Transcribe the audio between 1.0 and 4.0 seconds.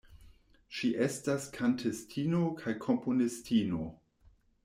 estas kantistino kaj komponistino.